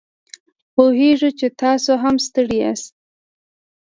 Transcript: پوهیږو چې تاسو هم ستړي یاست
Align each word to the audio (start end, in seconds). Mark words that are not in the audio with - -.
پوهیږو 0.73 1.29
چې 1.39 1.47
تاسو 1.61 1.91
هم 2.03 2.15
ستړي 2.27 2.57
یاست 2.63 2.93